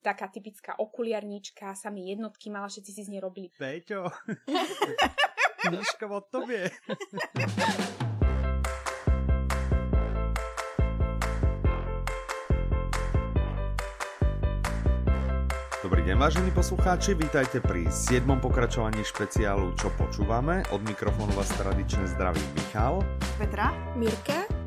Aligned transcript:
taká 0.00 0.28
typická 0.28 0.76
okuliarnička, 0.80 1.76
sami 1.76 2.08
jednotky 2.08 2.48
mala, 2.48 2.68
všetci 2.72 2.90
si 2.92 3.02
z 3.04 3.12
nej 3.12 3.20
robili. 3.20 3.52
Peťo, 3.52 4.08
o 6.16 6.20
tobie. 6.24 6.72
Dobrý 15.80 16.04
deň, 16.04 16.16
vážení 16.20 16.50
poslucháči, 16.52 17.16
vítajte 17.16 17.60
pri 17.64 17.88
7. 17.88 18.24
pokračovaní 18.40 19.00
špeciálu 19.00 19.72
Čo 19.80 19.88
počúvame. 19.96 20.60
Od 20.76 20.80
mikrofónu 20.84 21.32
vás 21.32 21.48
tradične 21.56 22.04
zdraví 22.04 22.40
Michal, 22.52 23.00
Petra, 23.40 23.72
Mirka, 23.96 24.59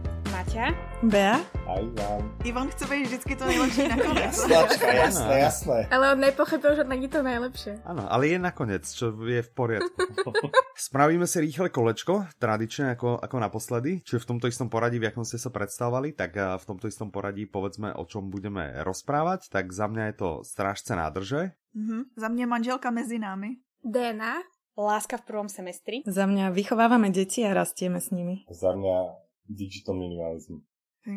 Maťa, 0.44 0.76
Bea? 1.08 1.40
A 1.72 1.80
Ivan. 1.80 2.36
Ivan 2.44 2.68
chce 2.68 2.86
být 2.88 3.04
vždycky 3.04 3.36
to 3.36 3.46
nejlepší 3.46 3.88
nakonec. 3.88 4.36
Slačka, 4.36 4.94
jasné, 4.94 5.40
jasné. 5.40 5.88
Ale 5.88 6.12
on 6.12 6.20
nepochopil, 6.20 6.76
že 6.76 6.84
není 6.84 7.08
to 7.08 7.24
najlepšie. 7.24 7.80
Áno, 7.88 8.04
ale 8.12 8.28
je 8.28 8.36
nakoniec, 8.44 8.84
čo 8.84 9.16
je 9.24 9.40
v 9.40 9.52
poriadku. 9.56 10.04
Spravíme 10.76 11.32
si 11.32 11.40
rýchle 11.40 11.72
kolečko, 11.72 12.28
tradične 12.44 12.92
ako, 12.92 13.24
ako 13.24 13.36
naposledy, 13.40 14.04
čiže 14.04 14.20
v 14.20 14.30
tomto 14.36 14.52
istom 14.52 14.68
poradí, 14.68 15.00
v 15.00 15.16
akom 15.16 15.24
ste 15.24 15.40
sa 15.40 15.48
predstavovali, 15.48 16.12
tak 16.12 16.36
eh, 16.36 16.60
v 16.60 16.66
tomto 16.68 16.92
istom 16.92 17.08
poradí 17.08 17.48
povedzme, 17.48 17.96
o 17.96 18.04
čom 18.04 18.28
budeme 18.28 18.84
rozprávať. 18.84 19.48
Tak 19.48 19.72
za 19.72 19.88
mňa 19.88 20.12
je 20.12 20.16
to 20.20 20.30
Strážce 20.44 20.92
nádrže. 20.92 21.56
Mhm. 21.72 22.20
Za 22.20 22.28
mě 22.28 22.46
manželka 22.46 22.92
mezi 22.92 23.16
námi. 23.16 23.64
DNA? 23.80 24.44
Láska 24.76 25.18
v 25.18 25.24
prvom 25.24 25.48
semestri. 25.48 26.04
Za 26.04 26.26
mňa 26.28 26.52
vychovávame 26.52 27.14
deti 27.14 27.46
a 27.48 27.54
rastieme 27.54 28.02
s 28.02 28.10
nimi. 28.12 28.42
Za 28.50 28.74
mňa 28.74 29.24
digital 29.50 29.96
minimalism. 29.96 30.62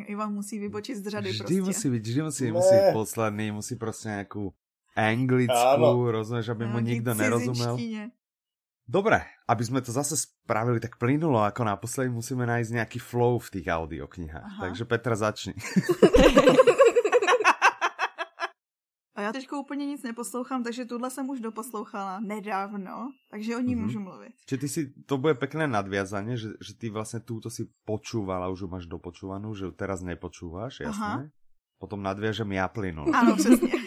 Ivan 0.09 0.35
musí 0.35 0.59
vybočit 0.59 0.97
z 0.99 1.07
řady 1.07 1.31
Vždy 1.31 1.39
prostě. 1.39 1.61
musí 1.63 1.91
byť, 1.91 2.03
vždy 2.03 2.23
musí, 2.23 2.45
Ne. 2.45 2.53
musí 2.53 2.75
byť 2.75 2.93
posledný, 2.93 3.51
musí 3.51 3.75
proste 3.77 4.09
nejakú 4.09 4.51
anglickú, 4.97 5.55
Áno. 5.55 6.11
rozumieš, 6.11 6.49
aby 6.49 6.67
mu 6.67 6.79
nikto 6.81 7.15
nerozumel. 7.15 7.77
Dobre, 8.89 9.19
aby 9.51 9.63
sme 9.67 9.83
to 9.83 9.91
zase 9.91 10.15
spravili 10.17 10.79
tak 10.81 10.95
plynulo 10.99 11.43
ako 11.43 11.67
naposledy, 11.67 12.11
musíme 12.11 12.47
nájsť 12.47 12.71
nejaký 12.71 12.99
flow 13.03 13.39
v 13.43 13.51
tých 13.51 13.67
audioknihách. 13.67 14.47
Aha. 14.47 14.63
Takže 14.63 14.85
Petra 14.87 15.15
začni. 15.19 15.55
A 19.17 19.21
já 19.21 19.33
teďko 19.33 19.61
úplně 19.65 19.87
nic 19.87 20.03
neposlouchám, 20.03 20.63
takže 20.63 20.85
tuhle 20.85 21.11
jsem 21.11 21.25
už 21.31 21.41
doposlouchala 21.41 22.21
nedávno, 22.21 23.11
takže 23.31 23.57
o 23.57 23.61
ní 23.61 23.75
Mhm. 23.75 23.85
můžu 23.85 24.01
mluvit. 24.01 24.33
Čiže 24.47 24.59
ty 24.61 24.69
si, 24.69 24.81
to 25.07 25.17
bude 25.19 25.35
pekné 25.35 25.65
nadviazanie, 25.67 26.37
že, 26.37 26.49
že 26.61 26.77
ty 26.77 26.93
vlastne 26.93 27.25
túto 27.25 27.49
si 27.49 27.65
počúvala, 27.89 28.53
už 28.53 28.61
ju 28.61 28.69
máš 28.69 28.85
dopočúvanú, 28.87 29.57
že 29.57 29.65
ju 29.67 29.73
teraz 29.73 30.05
nepočúvaš, 30.05 30.85
jasné? 30.85 31.33
Potom 31.81 32.05
nadviažem 32.05 32.49
ja 32.53 32.69
plynulo. 32.69 33.09
Ano, 33.17 33.37
přesně. 33.37 33.73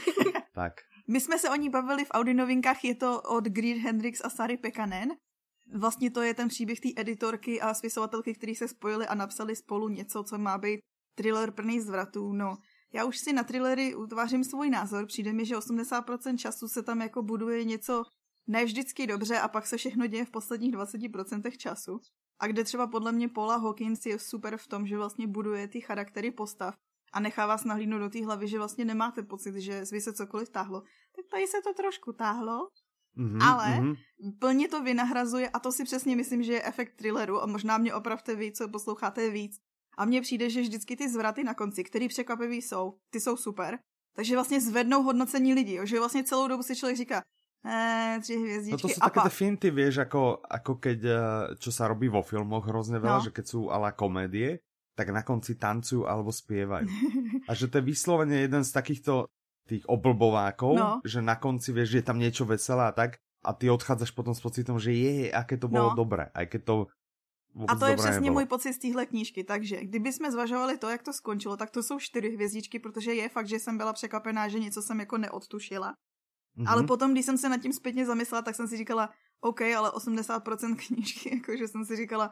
Tak, 0.53 0.73
My 1.07 1.19
jsme 1.21 1.39
se 1.39 1.49
o 1.49 1.55
ní 1.55 1.69
bavili 1.69 2.05
v 2.05 2.11
Audi 2.11 2.33
novinkách, 2.33 2.83
je 2.83 2.95
to 2.95 3.21
od 3.21 3.43
Greer 3.47 3.77
Hendrix 3.77 4.21
a 4.25 4.29
Sary 4.29 4.57
Pekanen. 4.57 5.09
Vlastně 5.73 6.11
to 6.11 6.21
je 6.21 6.33
ten 6.33 6.47
příběh 6.47 6.79
té 6.79 6.89
editorky 6.95 7.61
a 7.61 7.73
spisovatelky, 7.73 8.33
kteří 8.33 8.55
se 8.55 8.67
spojili 8.67 9.07
a 9.07 9.15
napsali 9.15 9.55
spolu 9.55 9.89
něco, 9.89 10.23
co 10.23 10.37
má 10.37 10.57
být 10.57 10.79
thriller 11.15 11.51
plný 11.51 11.79
zvratů. 11.79 12.33
No, 12.33 12.57
já 12.93 13.05
už 13.05 13.17
si 13.17 13.33
na 13.33 13.43
thrillery 13.43 13.95
utvářím 13.95 14.43
svůj 14.43 14.69
názor. 14.69 15.05
Přijde 15.05 15.33
mi, 15.33 15.45
že 15.45 15.57
80% 15.57 16.37
času 16.37 16.67
se 16.67 16.83
tam 16.83 17.01
jako 17.01 17.21
buduje 17.21 17.63
něco 17.63 18.03
ne 18.47 18.65
vždycky 18.65 19.07
dobře 19.07 19.39
a 19.39 19.47
pak 19.47 19.67
se 19.67 19.77
všechno 19.77 20.07
děje 20.07 20.25
v 20.25 20.31
posledních 20.31 20.73
20% 20.73 21.57
času. 21.57 21.99
A 22.39 22.47
kde 22.47 22.63
třeba 22.63 22.87
podle 22.87 23.11
mě 23.11 23.27
Paula 23.27 23.57
Hawkins 23.57 24.05
je 24.05 24.19
super 24.19 24.57
v 24.57 24.67
tom, 24.67 24.87
že 24.87 24.97
vlastně 24.97 25.27
buduje 25.27 25.67
ty 25.67 25.81
charaktery 25.81 26.31
postav 26.31 26.75
a 27.13 27.19
nechá 27.19 27.47
vás 27.47 27.63
nahlídnout 27.63 27.99
do 27.99 28.09
té 28.09 28.25
hlavy, 28.25 28.47
že 28.47 28.57
vlastně 28.57 28.85
nemáte 28.85 29.23
pocit, 29.23 29.55
že 29.55 29.85
z 29.85 30.01
se 30.01 30.13
cokoliv 30.13 30.49
táhlo. 30.49 30.81
Tak 31.15 31.25
tady 31.31 31.47
se 31.47 31.57
to 31.63 31.73
trošku 31.73 32.13
táhlo, 32.13 32.69
mhm, 33.15 33.41
Ale- 33.41 33.81
mhm. 33.81 33.95
plně 34.39 34.67
to 34.67 34.83
vynahrazuje 34.83 35.49
a 35.49 35.59
to 35.59 35.71
si 35.71 35.83
přesně 35.83 36.15
myslím, 36.15 36.43
že 36.43 36.53
je 36.53 36.63
efekt 36.63 36.95
thrilleru 36.95 37.43
a 37.43 37.45
možná 37.45 37.77
mě 37.77 37.93
opravte 37.93 38.35
vy, 38.35 38.51
co 38.51 38.69
posloucháte 38.69 39.29
víc. 39.29 39.59
A 39.99 40.05
mně 40.07 40.21
přijde, 40.21 40.49
že 40.49 40.61
vždycky 40.61 40.95
ty 40.95 41.09
zvraty 41.09 41.43
na 41.43 41.53
konci, 41.53 41.83
který 41.83 42.07
překvapivý 42.07 42.61
jsou, 42.61 42.93
ty 43.11 43.19
jsou 43.19 43.35
super. 43.37 43.79
Takže 44.15 44.35
vlastně 44.35 44.61
zvednou 44.61 45.03
hodnocení 45.03 45.53
lidí, 45.53 45.73
jo? 45.73 45.85
že 45.85 45.99
vlastně 45.99 46.23
celou 46.23 46.47
dobu 46.47 46.63
si 46.63 46.75
člověk 46.75 46.97
říká, 46.97 47.21
eh, 47.65 48.17
tři 48.21 48.35
No 48.35 48.41
hvězdičky 48.41 48.81
to 48.81 48.87
sú 48.87 48.99
také 49.03 49.29
finty, 49.29 49.67
vieš, 49.71 50.07
ako, 50.07 50.39
ako 50.47 50.75
keď, 50.79 50.99
eh, 51.03 51.19
čo 51.59 51.71
sa 51.75 51.91
robí 51.91 52.07
vo 52.07 52.23
filmoch 52.23 52.63
hrozne 52.63 52.99
veľa, 53.03 53.19
No. 53.19 53.25
že 53.27 53.31
keď 53.35 53.45
sú 53.51 53.67
ala 53.67 53.91
komédie, 53.91 54.63
tak 54.95 55.11
na 55.11 55.23
konci 55.23 55.59
tancujú 55.59 56.07
alebo 56.07 56.31
spievajú. 56.31 56.87
A 57.49 57.51
že 57.55 57.67
to 57.67 57.83
je 57.83 57.87
vyslovene 57.91 58.47
jeden 58.47 58.63
z 58.63 58.71
takýchto 58.71 59.27
tých 59.67 59.83
oblbovákov, 59.91 60.73
No. 60.79 60.91
že 61.03 61.19
na 61.19 61.35
konci 61.35 61.75
vieš, 61.75 61.91
že 61.91 61.97
je 61.99 62.07
tam 62.07 62.19
niečo 62.19 62.47
veselé 62.47 62.87
a 62.87 62.95
tak 62.95 63.19
a 63.43 63.51
ty 63.55 63.67
odchádzaš 63.71 64.11
potom 64.15 64.31
s 64.35 64.39
pocitom, 64.43 64.79
že 64.79 64.91
je, 64.95 65.27
aké 65.31 65.55
to 65.59 65.67
bolo 65.71 65.91
No. 65.91 65.99
dobré, 65.99 66.27
aj 66.35 66.47
keď 66.55 66.61
to 66.63 66.75
A 67.67 67.75
to 67.75 67.85
je 67.85 67.95
přesně 67.95 68.31
můj 68.31 68.45
pocit 68.45 68.73
z 68.73 68.79
téhle 68.79 69.05
knížky. 69.05 69.43
Takže 69.43 69.83
kdyby 69.83 70.13
jsme 70.13 70.31
zvažovali 70.31 70.77
to, 70.77 70.89
jak 70.89 71.03
to 71.03 71.13
skončilo, 71.13 71.57
tak 71.57 71.69
to 71.71 71.83
jsou 71.83 71.99
čtyři 71.99 72.29
hvězdičky, 72.29 72.79
protože 72.79 73.13
je 73.13 73.29
fakt, 73.29 73.47
že 73.47 73.59
jsem 73.59 73.77
byla 73.77 73.93
překvapená, 73.93 74.47
že 74.47 74.59
něco 74.59 74.81
jsem 74.81 74.99
jako 74.99 75.17
neodtušila. 75.17 75.93
Mhm. 76.55 76.67
Ale 76.67 76.83
potom, 76.83 77.11
když 77.11 77.25
jsem 77.25 77.37
se 77.37 77.49
nad 77.49 77.61
tím 77.61 77.73
zpětně 77.73 78.05
zamyslela, 78.05 78.41
tak 78.41 78.55
jsem 78.55 78.67
si 78.67 78.77
říkala, 78.77 79.09
OK, 79.41 79.61
ale 79.61 79.89
80% 79.89 80.75
knížky, 80.87 81.29
jakože 81.35 81.67
jsem 81.67 81.85
si 81.85 81.95
říkala, 81.95 82.31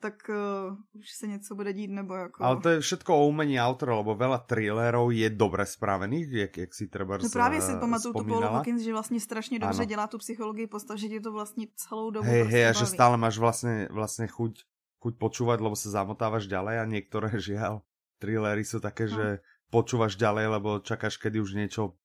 tak 0.00 0.28
uh, 0.28 0.76
už 1.00 1.10
se 1.10 1.26
něco 1.26 1.54
bude 1.54 1.72
dít, 1.72 1.90
nebo 1.90 2.14
jako... 2.14 2.44
Ale 2.44 2.56
to 2.60 2.68
je 2.68 2.80
všetko 2.80 3.16
o 3.16 3.26
umení 3.26 3.60
autora, 3.60 3.96
lebo 3.96 4.12
veľa 4.14 4.44
thrillerov 4.44 5.08
je 5.08 5.30
dobre 5.32 5.66
spravených, 5.66 6.28
jak, 6.32 6.56
jak 6.56 6.70
si 6.74 6.84
treba 6.88 7.16
No 7.16 7.28
právě 7.32 7.60
si 7.60 7.72
pamatuju 7.80 8.12
tu 8.12 8.24
Paulu. 8.24 8.40
Hawkins, 8.42 8.82
že 8.82 8.92
vlastně 8.92 9.20
strašně 9.20 9.58
dobře 9.58 9.82
Ano. 9.82 9.88
dělá 9.88 10.06
tu 10.06 10.18
psychologii 10.18 10.66
postav, 10.66 10.98
že 10.98 11.08
ti 11.08 11.20
to 11.20 11.32
vlastně 11.32 11.66
celou 11.76 12.10
dobu 12.10 12.28
Hej, 12.28 12.44
hej, 12.44 12.66
a 12.68 12.72
že 12.72 12.86
stále 12.86 13.16
máš 13.16 13.38
vlastne, 13.38 13.88
vlastne 13.88 14.28
chuť, 14.28 14.64
chuť 15.00 15.14
počúvať, 15.18 15.58
lebo 15.60 15.76
sa 15.76 15.88
zamotávaš 15.90 16.44
ďalej 16.46 16.76
a 16.80 16.84
niektoré 16.84 17.32
žiaľ 17.40 17.80
thrillery 18.20 18.64
sú 18.64 18.80
také, 18.80 19.08
No. 19.08 19.16
že 19.16 19.26
počúvaš 19.72 20.16
ďalej, 20.16 20.46
lebo 20.60 20.80
čakáš, 20.84 21.16
kedy 21.16 21.40
už 21.40 21.56
niečo 21.56 21.96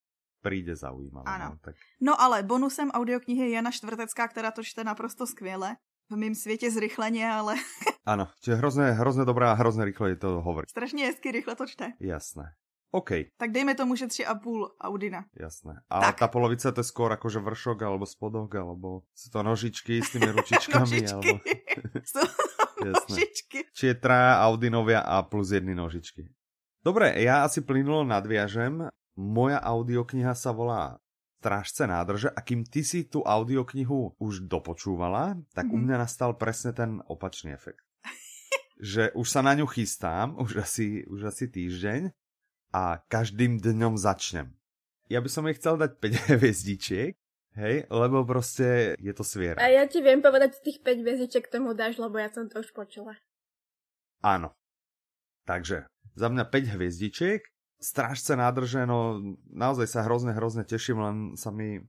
príde 0.41 0.73
zaujímavé. 0.75 1.27
Ano. 1.29 1.45
No, 1.45 1.57
tak. 1.61 1.75
No 2.01 2.13
ale 2.17 2.43
bonusem 2.43 2.89
audioknihy 2.91 3.41
je 3.45 3.49
Jana 3.55 3.71
Štvrtecká, 3.71 4.27
která 4.27 4.51
to 4.51 4.63
čte 4.63 4.83
naprosto 4.83 5.27
skvěle. 5.27 5.75
V 6.11 6.15
mém 6.19 6.35
světě 6.35 6.67
zrychleně, 6.71 7.23
ale 7.31 7.55
Áno, 8.05 8.27
čiže 8.43 8.59
hrozne, 8.59 8.91
hrozne 8.97 9.23
dobrá 9.23 9.55
a 9.55 9.59
hrozne 9.61 9.85
rýchlo 9.87 10.11
je 10.11 10.17
to 10.19 10.41
hovoriť. 10.43 10.69
strašně 10.69 11.05
hezky 11.05 11.31
rychle 11.31 11.55
to 11.55 11.65
čte. 11.67 11.93
Jasné. 11.99 12.51
OK, 12.91 13.31
Tak 13.39 13.51
dejme 13.55 13.71
tomu, 13.75 13.95
že 13.95 14.07
tři 14.07 14.25
a 14.25 14.35
půl 14.35 14.67
Audina. 14.81 15.23
jasné. 15.39 15.79
A 15.89 16.11
Tak. 16.11 16.19
tá 16.19 16.27
polovica 16.27 16.75
to 16.75 16.83
je 16.83 16.91
skôr 16.91 17.07
akože 17.15 17.39
vršok 17.39 17.79
alebo 17.87 18.03
spodok, 18.03 18.51
alebo 18.59 19.07
sú 19.15 19.31
to 19.31 19.39
nožičky 19.39 20.03
s 20.03 20.11
tými 20.11 20.27
ručičkami, 20.35 20.83
Nožičky. 20.99 21.29
alebo... 21.39 22.27
Jasné. 22.83 23.15
nožičky. 23.15 23.57
Čiže 23.71 23.93
traja 23.95 24.43
Audinovia 24.43 24.99
a 24.99 25.23
plus 25.23 25.55
jedny 25.55 25.71
nožičky. 25.71 26.27
Dobre, 26.83 27.15
ja 27.23 27.47
asi 27.47 27.63
plynulo 27.63 28.03
nadviažem. 28.03 28.89
Moja 29.15 29.61
audiokniha 29.61 30.33
sa 30.33 30.51
volá 30.51 30.97
Strážce 31.41 31.89
nádrže 31.89 32.29
a 32.29 32.37
kým 32.45 32.61
ty 32.61 32.85
si 32.85 33.01
tú 33.09 33.25
audioknihu 33.25 34.13
už 34.21 34.45
dopočúvala, 34.45 35.41
tak 35.57 35.65
mm-hmm. 35.65 35.73
u 35.73 35.77
Mhm. 35.81 35.85
mňa 35.89 35.97
nastal 35.97 36.37
presne 36.37 36.69
ten 36.69 37.01
opačný 37.09 37.57
efekt. 37.57 37.81
že 38.77 39.09
už 39.17 39.25
sa 39.25 39.41
na 39.41 39.57
ňu 39.57 39.65
chystám, 39.65 40.37
už 40.37 40.61
asi, 40.61 41.01
už 41.09 41.33
asi 41.33 41.49
týždeň 41.49 42.13
a 42.77 43.01
každým 43.09 43.57
dňom 43.57 43.97
začnem. 43.97 44.53
Ja 45.09 45.17
by 45.17 45.29
som 45.33 45.49
jej 45.49 45.57
chcel 45.57 45.81
dať 45.81 45.97
5 45.97 46.29
hviezdičiek, 46.37 47.17
hej, 47.57 47.75
lebo 47.89 48.21
proste 48.21 48.93
je 49.01 49.09
to 49.09 49.25
sviera. 49.25 49.57
A 49.57 49.73
ja 49.73 49.89
ti 49.89 49.97
viem 50.05 50.21
povedať, 50.21 50.61
tých 50.61 50.85
5 50.85 51.01
hviezdiček 51.01 51.49
tomu 51.49 51.73
dáš, 51.73 51.97
lebo 51.97 52.21
ja 52.21 52.29
som 52.29 52.45
to 52.53 52.61
už 52.61 52.69
počula. 52.69 53.17
Áno. 54.21 54.53
Takže 55.49 55.89
za 56.13 56.27
mňa 56.29 56.45
5 56.45 56.77
hviezdičiek. 56.77 57.41
Strážce 57.81 58.37
nádrže, 58.37 58.85
no 58.85 59.17
naozaj 59.49 59.89
sa 59.89 60.05
hrozne, 60.05 60.37
hrozne 60.37 60.61
teším, 60.61 61.01
len 61.01 61.15
sa 61.33 61.49
mi 61.49 61.81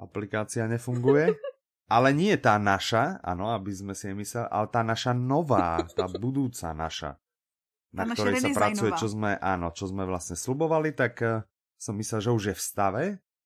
aplikácia 0.00 0.64
nefunguje. 0.64 1.36
Ale 1.86 2.10
nie 2.10 2.34
tá 2.34 2.58
naša, 2.58 3.22
áno, 3.22 3.54
aby 3.54 3.70
sme 3.70 3.94
si 3.94 4.10
nemysleli, 4.10 4.50
ale 4.50 4.66
tá 4.74 4.82
naša 4.82 5.14
nová, 5.14 5.86
tá 5.94 6.10
budúca 6.18 6.74
naša, 6.74 7.14
na 7.94 8.02
Tá 8.02 8.10
naša 8.10 8.18
ktorej 8.18 8.34
sa 8.34 8.38
redizajnová. 8.42 8.58
pracuje, 8.58 8.90
čo 8.98 9.06
sme, 9.06 9.30
áno, 9.38 9.66
čo 9.70 9.84
sme 9.86 10.02
vlastne 10.02 10.34
slubovali, 10.34 10.90
tak 10.98 11.14
eh, 11.22 11.46
som 11.78 11.94
myslel, 11.94 12.20
že 12.26 12.30
už 12.34 12.44
je 12.50 12.56
v 12.58 12.62
stave, 12.62 13.02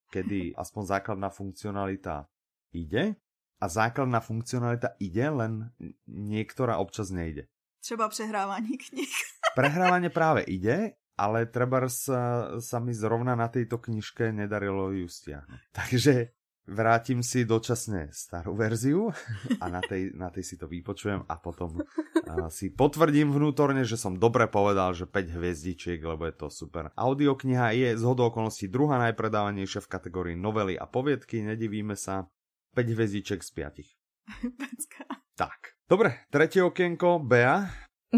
kedy 0.09 0.39
aspoň 0.63 0.83
základná 0.89 1.29
funkcionalita 1.29 2.33
ide 2.73 3.21
a 3.61 3.65
základná 3.69 4.25
funkcionalita 4.25 4.97
ide, 4.97 5.29
len 5.29 5.69
niektorá 6.09 6.81
občas 6.81 7.13
nejde. 7.13 7.45
Třeba 7.85 8.09
přehrávání 8.09 8.79
knih. 8.79 9.13
Prehrávanie 9.57 10.09
práve 10.09 10.45
ide, 10.49 11.00
ale 11.21 11.45
treba 11.53 11.85
sa, 11.93 12.57
sa 12.65 12.81
mi 12.81 12.97
zrovna 12.97 13.37
na 13.37 13.53
tejto 13.53 13.77
knižke 13.77 14.33
nedarilo 14.33 14.89
ju 14.97 15.05
stiahnuť. 15.05 15.61
Takže 15.85 16.33
vrátim 16.71 17.21
si 17.21 17.45
dočasne 17.45 18.09
starú 18.15 18.55
verziu 18.57 19.13
a 19.59 19.65
na 19.69 19.83
tej, 19.85 20.17
na 20.17 20.33
tej 20.33 20.45
si 20.47 20.55
to 20.57 20.71
vypočujem 20.71 21.27
a 21.27 21.35
potom 21.37 21.83
uh, 21.83 22.49
si 22.49 22.71
potvrdím 22.71 23.35
vnútorne, 23.35 23.83
že 23.83 23.99
som 23.99 24.17
dobre 24.17 24.47
povedal, 24.47 24.95
že 24.95 25.05
5 25.05 25.37
hviezdičiek, 25.37 25.99
lebo 26.01 26.25
je 26.31 26.35
to 26.39 26.49
super. 26.49 26.95
Audiokniha 26.95 27.75
je 27.75 27.89
z 27.99 28.03
hodou 28.07 28.31
okolností 28.31 28.71
druhá 28.71 28.97
najpredávanejšia 29.11 29.83
v 29.83 29.93
kategórii 29.93 30.37
novely 30.39 30.79
a 30.79 30.87
poviedky, 30.87 31.43
nedivíme 31.43 31.99
sa. 31.99 32.31
5 32.79 32.87
hviezdičiek 32.87 33.43
z 33.43 33.51
5. 33.51 33.83
Pecka. 34.63 35.05
Tak, 35.35 35.75
dobre, 35.91 36.31
tretie 36.31 36.63
okienko, 36.63 37.19
Bea. 37.19 37.67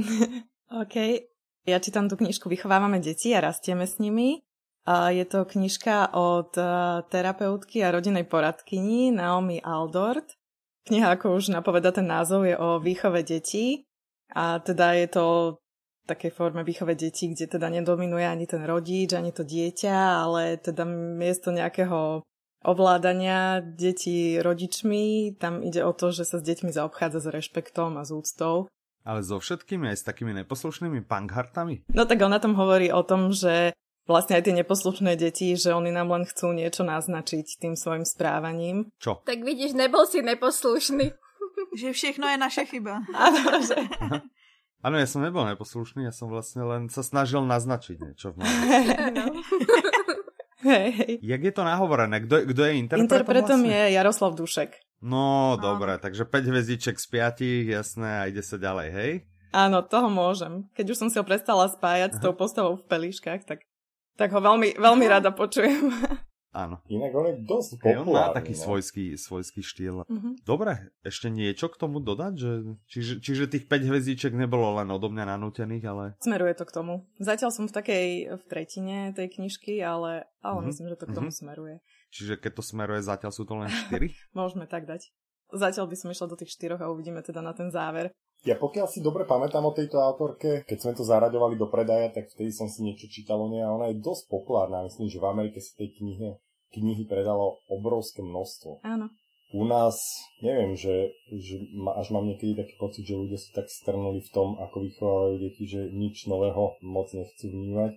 OK. 0.82 1.31
Ja 1.62 1.79
čítam 1.79 2.11
tú 2.11 2.19
knižku 2.19 2.50
Vychovávame 2.50 2.99
deti 2.99 3.31
a 3.38 3.44
rastieme 3.44 3.87
s 3.87 4.03
nimi. 4.03 4.43
Je 4.88 5.23
to 5.31 5.47
knižka 5.47 6.11
od 6.11 6.50
uh, 6.59 7.06
terapeutky 7.06 7.87
a 7.87 7.94
rodinej 7.94 8.26
poradkyni 8.26 9.14
Naomi 9.14 9.62
Aldort. 9.62 10.35
Kniha, 10.91 11.14
ako 11.14 11.38
už 11.38 11.55
napoveda 11.55 11.94
ten 11.94 12.11
názov, 12.11 12.50
je 12.50 12.59
o 12.59 12.82
výchove 12.82 13.23
detí. 13.23 13.87
A 14.35 14.59
teda 14.59 14.99
je 14.99 15.06
to 15.06 15.25
v 16.03 16.06
takej 16.11 16.35
forme 16.35 16.67
výchove 16.67 16.99
detí, 16.99 17.31
kde 17.31 17.47
teda 17.47 17.70
nedominuje 17.70 18.26
ani 18.26 18.50
ten 18.50 18.67
rodič, 18.67 19.15
ani 19.15 19.31
to 19.31 19.47
dieťa, 19.47 20.26
ale 20.26 20.58
teda 20.58 20.82
miesto 21.15 21.55
nejakého 21.55 22.26
ovládania 22.67 23.62
detí 23.62 24.43
rodičmi, 24.43 25.38
tam 25.38 25.62
ide 25.62 25.87
o 25.87 25.94
to, 25.94 26.11
že 26.11 26.26
sa 26.26 26.43
s 26.43 26.47
deťmi 26.47 26.75
zaobchádza 26.75 27.23
s 27.23 27.29
rešpektom 27.31 27.99
a 27.99 28.03
s 28.03 28.11
úctou. 28.11 28.67
Ale 29.02 29.26
so 29.26 29.43
všetkými, 29.43 29.90
aj 29.90 29.99
s 29.99 30.06
takými 30.06 30.31
neposlušnými 30.43 31.02
punkhartami? 31.02 31.82
No 31.90 32.06
tak 32.06 32.22
ona 32.22 32.38
tam 32.38 32.54
hovorí 32.54 32.94
o 32.94 33.02
tom, 33.02 33.34
že 33.34 33.75
vlastne 34.06 34.38
aj 34.38 34.46
tie 34.46 34.54
neposlušné 34.62 35.19
deti, 35.19 35.54
že 35.58 35.75
oni 35.75 35.90
nám 35.90 36.10
len 36.10 36.22
chcú 36.26 36.54
niečo 36.54 36.87
naznačiť 36.87 37.58
tým 37.58 37.75
svojim 37.75 38.06
správaním. 38.06 38.90
Čo? 39.02 39.22
Tak 39.26 39.43
vidíš, 39.43 39.75
nebol 39.75 40.06
si 40.06 40.22
neposlušný. 40.22 41.14
Že 41.72 41.96
všechno 41.96 42.28
je 42.28 42.37
naše 42.37 42.69
chyba. 42.69 43.00
Áno, 43.16 43.64
že... 43.64 43.81
Áno, 44.84 44.96
ja 45.00 45.08
som 45.08 45.25
nebol 45.25 45.40
neposlušný, 45.48 46.05
ja 46.05 46.12
som 46.12 46.28
vlastne 46.28 46.69
len 46.69 46.93
sa 46.93 47.00
snažil 47.00 47.40
naznačiť 47.48 47.96
niečo 47.96 48.37
v 48.37 48.44
mojom. 48.44 48.60
Hej, 50.62 50.88
hej. 50.94 51.12
Jak 51.26 51.43
je 51.43 51.52
to 51.58 51.62
nahovorené? 51.66 52.22
Kto, 52.22 52.46
kto 52.55 52.60
je 52.70 52.72
interpretom? 52.78 53.02
Interpretom 53.10 53.60
vlastne? 53.66 53.75
je 53.75 53.82
Jaroslav 53.98 54.31
Dušek. 54.38 54.70
No, 55.02 55.58
dobre, 55.58 55.99
takže 55.99 56.22
5 56.22 56.46
hviezdiček 56.46 56.96
z 56.96 57.06
5, 57.10 57.43
jasné, 57.69 58.10
a 58.16 58.28
ide 58.31 58.40
sa 58.40 58.54
ďalej, 58.54 58.88
hej? 58.90 59.12
Áno, 59.50 59.82
toho 59.82 60.06
môžem. 60.06 60.70
Keď 60.72 60.87
už 60.88 61.00
som 61.02 61.08
si 61.10 61.19
ho 61.19 61.26
prestala 61.26 61.66
spájať 61.66 62.14
Aha. 62.14 62.16
s 62.16 62.22
tou 62.22 62.32
postavou 62.32 62.78
v 62.78 62.87
pelíškach, 62.87 63.44
tak, 63.44 63.66
tak 64.16 64.31
ho 64.31 64.38
veľmi, 64.38 64.78
veľmi 64.78 65.04
rada 65.04 65.28
počujem. 65.28 65.90
Áno. 66.52 66.84
Inak 66.84 67.16
on 67.16 67.26
je 67.32 67.37
dosť 67.49 67.70
Hej, 67.81 67.96
on 67.96 68.12
má 68.12 68.28
populárny. 68.28 68.37
taký 68.37 68.52
no. 68.52 68.60
svojský, 68.60 69.04
svojský 69.16 69.60
štýl. 69.64 69.96
Mhm. 70.04 70.44
Dobre, 70.44 70.93
ešte 71.00 71.26
niečo 71.26 71.66
k 71.66 71.81
tomu 71.81 71.96
dodať? 71.96 72.32
Že, 72.37 72.50
čiže, 72.87 73.12
čiže 73.25 73.44
tých 73.48 73.64
5 73.66 73.88
hviezdiček 73.88 74.32
nebolo 74.32 74.76
len 74.76 74.87
odo 74.87 75.08
mňa 75.08 75.32
nanútených, 75.32 75.84
ale... 75.88 76.05
Smeruje 76.20 76.52
to 76.52 76.69
k 76.69 76.72
tomu. 76.72 77.08
Zatiaľ 77.16 77.50
som 77.50 77.64
v 77.64 77.72
takej 77.72 78.06
v 78.37 78.43
tretine 78.44 78.96
tej 79.10 79.32
knižky, 79.32 79.81
ale, 79.81 80.28
ale 80.40 80.58
Mhm. 80.60 80.66
myslím, 80.69 80.87
že 80.88 81.00
to 81.00 81.06
k 81.08 81.16
tomu 81.16 81.32
Mhm. 81.32 81.37
smeruje. 81.40 81.76
Čiže 82.12 82.37
keď 82.37 82.61
to 82.61 82.62
smeruje, 82.62 83.00
zatiaľ 83.00 83.32
sú 83.32 83.49
to 83.49 83.56
len 83.56 83.73
4? 83.73 83.99
Môžeme 84.38 84.69
tak 84.69 84.85
dať. 84.85 85.09
Zatiaľ 85.53 85.88
by 85.88 85.97
som 85.97 86.12
išla 86.12 86.29
do 86.29 86.37
tých 86.37 86.53
štyroch 86.53 86.81
a 86.81 86.93
uvidíme 86.93 87.25
teda 87.25 87.41
na 87.41 87.56
ten 87.56 87.73
záver. 87.73 88.12
Ja 88.43 88.59
pokiaľ 88.59 88.91
si 88.91 88.99
dobre 88.99 89.23
pamätám 89.23 89.62
o 89.62 89.76
tejto 89.76 90.03
autorke, 90.03 90.67
keď 90.67 90.79
sme 90.82 90.93
to 90.99 91.06
zaraďovali 91.06 91.55
do 91.55 91.70
predaja, 91.70 92.11
tak 92.11 92.26
vtedy 92.32 92.50
som 92.50 92.67
si 92.67 92.82
niečo 92.82 93.06
čítal 93.06 93.38
o 93.38 93.47
nej 93.47 93.62
a 93.62 93.70
ona 93.70 93.94
je 93.94 94.03
dosť 94.03 94.26
populárna. 94.26 94.82
Myslím, 94.82 95.06
že 95.06 95.23
v 95.23 95.31
Amerike 95.31 95.62
sa 95.62 95.79
tej 95.79 95.94
knihe, 95.94 96.43
knihy 96.75 97.06
predalo 97.06 97.62
obrovské 97.70 98.19
množstvo. 98.19 98.82
Áno. 98.82 99.15
U 99.53 99.69
nás, 99.69 100.00
neviem, 100.41 100.73
že, 100.75 101.12
že 101.29 101.61
ma, 101.76 101.93
až 102.00 102.08
mám 102.11 102.25
niekedy 102.25 102.56
taký 102.56 102.75
pocit, 102.81 103.05
že 103.05 103.20
ľudia 103.20 103.37
sú 103.37 103.53
tak 103.53 103.69
strnuli 103.69 104.25
v 104.25 104.32
tom, 104.32 104.56
ako 104.56 104.81
vychovávajú 104.81 105.37
deti, 105.38 105.69
že 105.69 105.93
nič 105.93 106.25
nového 106.25 106.81
moc 106.81 107.12
nechcú 107.12 107.53
vnímať. 107.53 107.93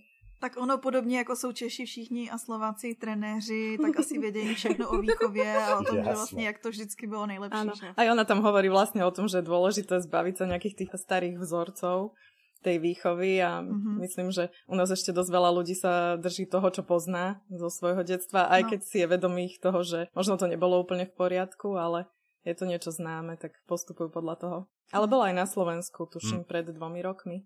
Tak 0.46 0.62
ono 0.62 0.78
podobně 0.78 1.18
jako 1.26 1.34
jsou 1.36 1.52
Češi 1.52 1.86
všichni 1.86 2.30
a 2.30 2.38
Slováci 2.38 2.94
trenéři, 3.02 3.78
tak 3.82 3.98
asi 4.00 4.20
vědějí 4.22 4.56
všechno 4.56 4.90
o 4.90 4.98
výchově 5.02 5.58
a 5.58 5.80
o 5.80 5.84
tom, 5.84 5.98
že 5.98 5.98
Jasné. 5.98 6.14
vlastně 6.14 6.46
jak 6.46 6.58
to 6.62 6.70
vždycky 6.70 7.08
bylo 7.10 7.26
nejlepší. 7.26 7.58
Áno. 7.66 7.74
Že? 7.74 7.88
Aj 7.98 8.06
ona 8.14 8.24
tam 8.30 8.46
hovorí 8.46 8.70
vlastne 8.70 9.02
o 9.02 9.10
tom, 9.10 9.26
že 9.26 9.42
je 9.42 9.50
dôležité 9.50 9.98
zbaviť 10.06 10.36
sa 10.38 10.46
nejakých 10.46 10.76
tých 10.86 10.92
starých 11.02 11.42
vzorcov 11.42 12.14
tej 12.62 12.78
výchovy 12.78 13.42
a 13.42 13.62
Mhm. 13.62 13.74
mm-hmm. 13.74 13.98
myslím, 14.06 14.28
že 14.30 14.44
u 14.70 14.76
nás 14.78 14.90
ešte 14.94 15.10
dosť 15.10 15.34
veľa 15.34 15.50
ľudí 15.50 15.74
sa 15.74 16.14
drží 16.22 16.46
toho, 16.46 16.70
čo 16.70 16.86
pozná 16.86 17.42
zo 17.50 17.70
svojho 17.74 18.06
detstva, 18.06 18.46
aj 18.46 18.62
No. 18.62 18.70
keď 18.70 18.80
si 18.86 18.98
je 19.02 19.08
vedomých 19.10 19.58
toho, 19.66 19.82
že 19.82 20.14
možno 20.14 20.38
to 20.38 20.46
nebolo 20.46 20.78
úplne 20.78 21.10
v 21.10 21.14
poriadku, 21.18 21.74
ale 21.74 22.06
je 22.46 22.54
to 22.54 22.70
niečo 22.70 22.94
známe, 22.94 23.34
tak 23.42 23.58
postupujú 23.66 24.14
podľa 24.14 24.36
toho. 24.38 24.58
Ale 24.94 25.10
bola 25.10 25.34
aj 25.34 25.36
na 25.42 25.46
Slovensku, 25.50 26.06
tuším, 26.06 26.46
Mm. 26.46 26.50
pred 26.50 26.66
dvomi 26.70 27.02
rokmi. 27.02 27.38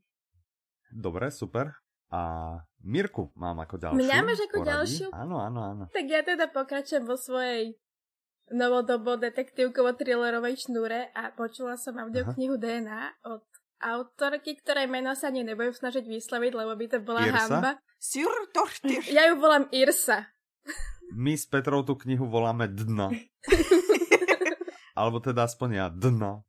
Dobre, 0.92 1.32
super. 1.32 1.80
A 2.10 2.22
Mirku 2.82 3.30
mám 3.38 3.62
ako 3.62 3.78
ďalšiu. 3.78 4.02
Mňa 4.02 4.18
máš 4.26 4.42
ako 4.50 4.58
poradí. 4.62 4.70
ďalšiu? 4.74 5.08
Áno, 5.14 5.36
áno, 5.38 5.60
áno. 5.62 5.84
Tak 5.94 6.06
ja 6.10 6.22
teda 6.26 6.50
pokračujem 6.50 7.06
vo 7.06 7.14
svojej 7.14 7.78
novodobo 8.50 9.14
detektívkovo-thrillerovej 9.22 10.56
šnúre 10.58 11.14
a 11.14 11.30
počula 11.38 11.78
som 11.78 12.02
audioknihu 12.02 12.58
DNA 12.58 13.30
od 13.30 13.46
autorky, 13.80 14.58
ktorej 14.58 14.90
meno 14.90 15.14
sa 15.14 15.30
ani 15.30 15.46
nebudem 15.46 15.72
snažiť 15.72 16.04
vysloviť, 16.04 16.52
lebo 16.52 16.74
by 16.74 16.86
to 16.90 16.98
bola 17.00 17.24
Irsa? 17.30 17.46
hamba. 17.46 17.72
Sur 18.02 18.32
tortyr. 18.52 19.06
Ja 19.12 19.30
ju 19.30 19.38
volám 19.38 19.70
Irsa. 19.70 20.28
My 21.14 21.38
s 21.38 21.46
Petrou 21.46 21.86
tú 21.86 21.94
knihu 21.94 22.26
voláme 22.26 22.70
Dno. 22.70 23.10
Alebo 25.00 25.22
teda 25.22 25.46
aspoň 25.46 25.70
ja 25.78 25.88
Dno. 25.90 26.46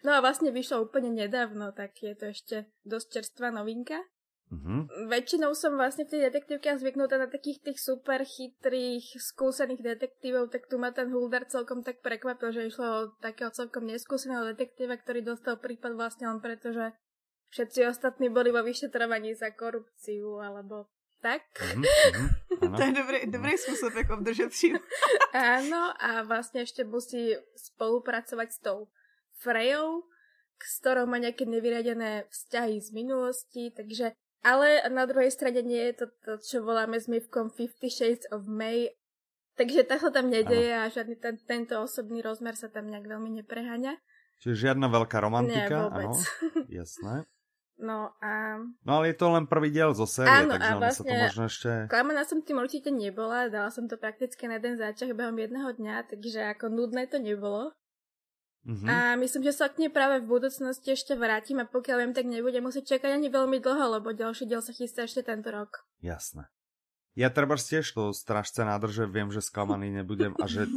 No 0.00 0.10
a 0.16 0.18
vlastne 0.24 0.48
vyšlo 0.48 0.88
úplne 0.88 1.12
nedávno, 1.12 1.76
tak 1.76 2.00
je 2.00 2.16
to 2.16 2.32
ešte 2.32 2.56
dosť 2.88 3.20
čerstvá 3.20 3.52
novinka. 3.52 4.00
Mhm. 4.50 5.06
Väčšinou 5.06 5.54
som 5.54 5.78
vlastne 5.78 6.02
v 6.10 6.18
tej 6.18 6.20
detektívke 6.26 6.74
zvyknutá 6.74 7.22
na 7.22 7.30
takých 7.30 7.62
tých 7.62 7.78
super 7.78 8.26
chytrých, 8.26 9.14
skúsených 9.22 9.94
detektívov, 9.94 10.50
tak 10.50 10.66
tu 10.66 10.74
ma 10.74 10.90
ten 10.90 11.06
Huldar 11.14 11.46
celkom 11.46 11.86
tak 11.86 12.02
prekvapil, 12.02 12.50
že 12.50 12.66
išlo 12.66 12.86
o 12.86 13.08
takého 13.22 13.54
celkom 13.54 13.86
neskúseného 13.86 14.42
detektíva, 14.50 14.98
ktorý 14.98 15.22
dostal 15.22 15.62
prípad 15.62 15.94
vlastne 15.94 16.26
len 16.26 16.42
preto, 16.42 16.74
že 16.74 16.90
všetci 17.54 17.86
ostatní 17.94 18.26
boli 18.26 18.50
vo 18.50 18.66
vyšetrovaní 18.66 19.38
za 19.38 19.54
korupciu, 19.54 20.42
alebo 20.42 20.90
tak. 21.22 21.46
Mhm, 21.60 21.84
mhm, 21.86 22.26
áno. 22.66 22.76
To 22.76 22.82
je 22.82 22.92
dobrý, 22.92 23.18
dobrý 23.30 23.54
způsob, 23.58 23.94
jak 23.94 24.10
obdržet 24.10 24.48
příjem. 24.48 24.80
Áno, 25.36 25.92
a 26.00 26.24
vlastne 26.24 26.64
ešte 26.64 26.82
musí 26.82 27.36
spolupracovať 27.54 28.48
s 28.50 28.58
tou 28.58 28.88
Frejou, 29.40 30.08
s 30.56 30.80
ktorou 30.80 31.04
má 31.08 31.20
nejaké 31.20 31.44
nevyradené 31.44 32.24
vzťahy 32.28 32.80
z 32.80 32.88
minulosti, 32.92 33.72
takže 33.72 34.12
ale 34.40 34.84
na 34.88 35.04
druhej 35.04 35.30
strane 35.30 35.60
nie 35.60 35.92
je 35.92 36.04
to 36.04 36.06
to, 36.24 36.32
čo 36.40 36.56
voláme 36.60 36.96
zmyvkom 36.96 37.52
Fifty 37.52 37.88
Shades 37.88 38.24
of 38.32 38.44
May, 38.44 38.88
takže 39.54 39.84
tak 39.84 40.00
sa 40.00 40.08
tam 40.08 40.28
nedeje 40.28 40.72
a 40.72 40.88
žiadny 40.88 41.16
ten, 41.16 41.36
tento 41.42 41.76
osobný 41.80 42.24
rozmer 42.24 42.56
sa 42.56 42.68
tam 42.68 42.88
nejak 42.88 43.04
veľmi 43.04 43.42
nepreháňa. 43.42 43.96
Čiže 44.40 44.72
žiadna 44.72 44.88
veľká 44.88 45.20
romantika, 45.20 45.92
áno. 45.92 46.16
Jasné. 46.72 47.28
No 47.80 48.12
a 48.20 48.60
No 48.84 49.00
ale 49.00 49.12
je 49.12 49.16
to 49.16 49.32
len 49.32 49.48
prvý 49.48 49.72
diel 49.72 49.96
zo 49.96 50.04
série, 50.04 50.28
Áno, 50.28 50.52
takže 50.52 50.68
a 50.68 50.76
ono 50.76 50.80
sa 50.92 51.00
to 51.00 51.08
vlastne- 51.08 51.24
možno 51.24 51.44
ešte... 51.48 51.70
klamaná 51.88 52.22
som 52.28 52.44
tým 52.44 52.60
určite 52.60 52.92
nebola, 52.92 53.48
dala 53.48 53.72
som 53.72 53.88
to 53.88 53.96
prakticky 53.96 54.44
na 54.44 54.60
jeden 54.60 54.76
záčach 54.76 55.08
behom 55.16 55.32
jedného 55.40 55.72
dňa, 55.72 56.12
takže 56.12 56.44
ako 56.56 56.68
nudné 56.68 57.08
to 57.08 57.16
nebolo. 57.16 57.72
Mhm. 58.60 58.86
A 58.92 59.16
myslím, 59.16 59.48
že 59.48 59.56
sa 59.56 59.72
k 59.72 59.80
nej 59.80 59.90
práve 59.90 60.20
v 60.20 60.28
budúcnosti 60.28 60.92
ešte 60.92 61.16
vrátim 61.16 61.56
a 61.58 61.64
pokiaľ 61.64 61.96
viem, 62.04 62.12
tak 62.12 62.28
nebudem 62.28 62.60
musieť 62.60 62.96
čakať 62.96 63.16
ani 63.16 63.32
veľmi 63.32 63.56
dlho, 63.56 63.96
lebo 64.00 64.12
ďalší 64.12 64.44
diel 64.44 64.60
sa 64.60 64.76
chystá 64.76 65.08
ešte 65.08 65.24
tento 65.24 65.48
rok. 65.48 65.88
Jasné. 66.04 66.52
Ja 67.16 67.32
treba 67.32 67.56
tiež 67.56 67.88
to 67.90 68.12
strašce 68.12 68.62
nádrže, 68.62 69.08
viem, 69.08 69.32
že 69.32 69.40
sklamaný 69.42 69.90
nebudem 69.90 70.36
a 70.38 70.44
že 70.44 70.68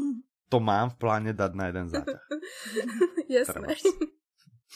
to 0.47 0.57
mám 0.63 0.95
v 0.95 0.97
pláne 0.97 1.31
dať 1.35 1.51
na 1.53 1.65
jeden 1.69 1.87
záťah. 1.91 2.23
Jasné. 3.35 3.67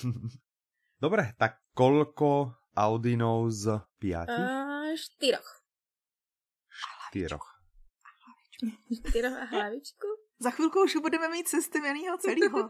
Dobre, 1.03 1.31
tak 1.37 1.61
koľko 1.77 2.53
Audinov 2.75 3.49
z 3.53 3.81
piati? 4.01 4.35
A, 4.35 4.93
štyroch. 4.93 5.49
Štyroch. 6.69 7.47
Štyroch 8.89 9.37
a 9.37 9.45
hlavičku. 9.49 10.07
Za 10.37 10.53
chvilku 10.53 10.85
už 10.85 11.01
budeme 11.01 11.29
mít 11.33 11.49
systémného 11.49 12.17
celého. 12.21 12.69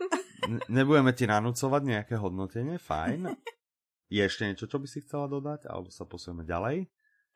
Nebudeme 0.72 1.12
ti 1.12 1.28
nanúcovať 1.28 1.82
nejaké 1.84 2.16
hodnotenie, 2.16 2.80
fajn. 2.80 3.36
Je 4.08 4.24
ešte 4.24 4.48
niečo, 4.48 4.72
čo 4.72 4.80
by 4.80 4.88
si 4.88 5.04
chcela 5.04 5.28
dodať? 5.28 5.68
Alebo 5.68 5.92
sa 5.92 6.08
posunieme 6.08 6.48
ďalej? 6.48 6.88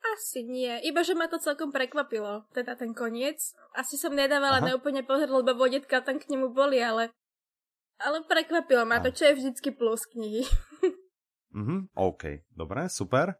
Asi 0.02 0.42
nie, 0.42 0.72
iba 0.82 1.04
že 1.06 1.14
ma 1.14 1.30
to 1.30 1.38
celkom 1.38 1.70
prekvapilo, 1.70 2.48
teda 2.50 2.74
ten 2.74 2.90
koniec. 2.90 3.54
Asi 3.76 3.94
som 3.94 4.10
nedávala 4.10 4.58
Aha. 4.58 4.74
neúplne 4.74 5.06
pozor, 5.06 5.30
lebo 5.30 5.54
vodetka 5.54 6.02
tam 6.02 6.18
k 6.18 6.26
nemu 6.26 6.50
boli, 6.50 6.82
ale 6.82 7.14
ale 8.02 8.26
prekvapilo 8.26 8.82
ma 8.82 8.98
to, 8.98 9.14
čo 9.14 9.30
je 9.30 9.38
vždycky 9.38 9.70
plus 9.70 10.08
knihy. 10.10 10.42
Mhm, 11.52 11.92
OK, 11.92 12.48
dobre, 12.48 12.88
super. 12.88 13.36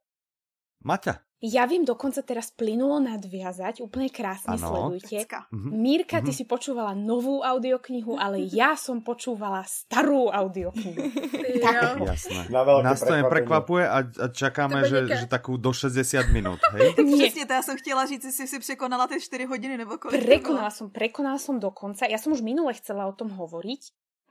Maťa, 0.85 1.17
Ja 1.43 1.67
viem 1.67 1.83
dokonca 1.83 2.23
teraz 2.23 2.55
plynulo 2.55 3.03
nadviazať, 3.03 3.83
úplne 3.83 4.07
krásne 4.15 4.55
Ano. 4.55 4.63
sledujte. 4.63 5.27
Pecka. 5.27 5.51
Mhm. 5.51 5.69
Mírka, 5.75 6.23
ty 6.23 6.31
Mhm. 6.31 6.39
si 6.39 6.45
počúvala 6.47 6.95
novú 6.95 7.43
audioknihu, 7.43 8.15
ale 8.15 8.47
ja 8.47 8.79
som 8.79 9.03
počúvala 9.03 9.67
starú 9.67 10.31
audioknihu. 10.31 11.03
Jo. 11.53 12.07
Jasné. 12.09 12.49
Na 12.51 12.65
Nás 12.83 13.03
to 13.05 13.13
neprekvapuje 13.13 13.85
a, 13.87 13.99
a 14.03 14.27
čakáme, 14.33 14.83
že, 14.89 15.05
že 15.07 15.27
takú 15.31 15.61
do 15.61 15.71
60 15.71 16.33
minút, 16.33 16.59
hej? 16.75 16.95
Nie. 16.99 17.29
Přesně, 17.29 17.47
to 17.47 17.53
já 17.53 17.63
jsem 17.63 17.77
chtěla 17.77 18.07
říct, 18.07 18.25
jestli 18.25 18.47
si 18.49 18.59
překonala 18.59 19.07
ty 19.07 19.21
4 19.21 19.45
hodiny 19.45 19.77
nebo 19.79 19.99
kolik. 19.99 20.25
Prekonala 20.25 20.71
som, 20.71 20.91
prekonala 20.91 21.39
som 21.39 21.61
dokonca. 21.61 22.07
Ja 22.07 22.19
som 22.19 22.33
už 22.33 22.41
minule 22.41 22.73
chcela 22.75 23.07
o 23.07 23.13
tom 23.13 23.31
hovoriť. 23.31 23.83